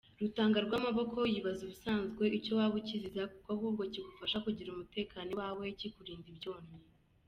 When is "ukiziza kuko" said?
2.81-3.47